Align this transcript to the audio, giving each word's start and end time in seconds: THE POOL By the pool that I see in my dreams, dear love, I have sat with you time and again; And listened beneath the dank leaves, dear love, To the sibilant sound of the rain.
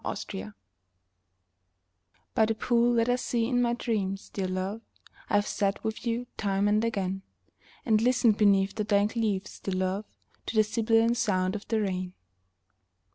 THE 0.03 0.17
POOL 0.31 0.53
By 2.33 2.47
the 2.47 2.55
pool 2.55 2.95
that 2.95 3.07
I 3.07 3.17
see 3.17 3.45
in 3.45 3.61
my 3.61 3.73
dreams, 3.75 4.29
dear 4.31 4.47
love, 4.47 4.81
I 5.29 5.35
have 5.35 5.45
sat 5.45 5.83
with 5.83 6.07
you 6.07 6.25
time 6.37 6.67
and 6.67 6.83
again; 6.83 7.21
And 7.85 8.01
listened 8.01 8.35
beneath 8.39 8.73
the 8.73 8.83
dank 8.83 9.15
leaves, 9.15 9.59
dear 9.59 9.75
love, 9.75 10.05
To 10.47 10.55
the 10.55 10.63
sibilant 10.63 11.17
sound 11.17 11.55
of 11.55 11.67
the 11.67 11.81
rain. 11.81 12.13